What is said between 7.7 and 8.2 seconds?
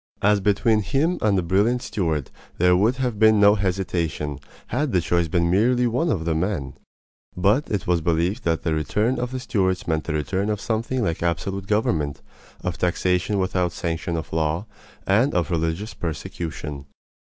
was